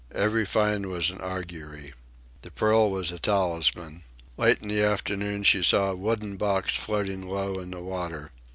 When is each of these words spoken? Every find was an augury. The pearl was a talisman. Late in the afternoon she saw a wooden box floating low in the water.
Every 0.15 0.45
find 0.47 0.87
was 0.87 1.11
an 1.11 1.21
augury. 1.21 1.93
The 2.41 2.49
pearl 2.49 2.89
was 2.89 3.11
a 3.11 3.19
talisman. 3.19 4.01
Late 4.35 4.59
in 4.59 4.67
the 4.67 4.81
afternoon 4.81 5.43
she 5.43 5.61
saw 5.61 5.91
a 5.91 5.95
wooden 5.95 6.37
box 6.37 6.75
floating 6.75 7.29
low 7.29 7.59
in 7.59 7.69
the 7.69 7.81
water. 7.83 8.31